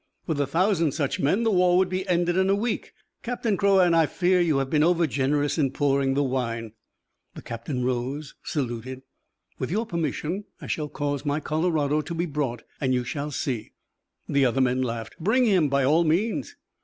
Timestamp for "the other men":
14.27-14.81